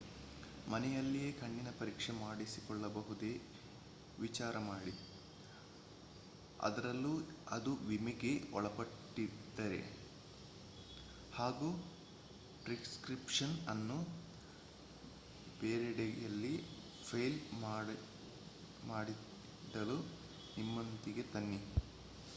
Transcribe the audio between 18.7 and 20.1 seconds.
ಮಾಡಿಡಲು